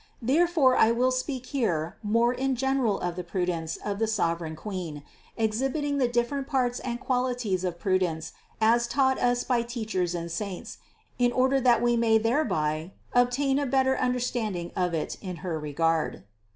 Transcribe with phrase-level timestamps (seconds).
[0.23, 5.03] Therefore I will speak here more in general of the prudence of the sovereign Queen,
[5.37, 10.31] exhibiting the different parts and qual ities of prudence as taught us by teachers and
[10.31, 10.79] saints,
[11.19, 16.23] in order that we may thereby obtain a better understanding of it in her regard.